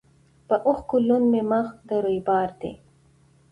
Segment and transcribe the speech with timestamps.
[0.47, 2.73] په اوښکو لوند مي مخ د رویبار دی